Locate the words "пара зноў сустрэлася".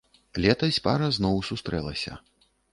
0.87-2.19